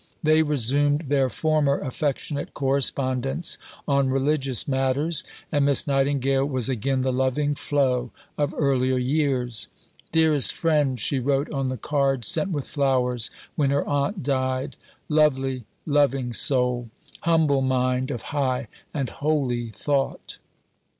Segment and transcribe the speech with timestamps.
[0.23, 7.13] They resumed their former affectionate correspondence on religious matters, and Miss Nightingale was again the
[7.13, 9.67] "loving Flo" of earlier years.
[10.11, 14.75] "Dearest friend," she wrote on the card sent with flowers when her aunt died;
[15.07, 16.89] "lovely, loving soul;
[17.19, 20.39] humble mind of high and holy thought."